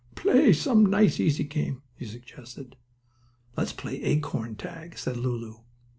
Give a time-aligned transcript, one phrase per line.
[0.15, 2.75] "Play some nice, easy game," he suggested.
[3.55, 5.57] "Let's play acorn tag," said Lulu.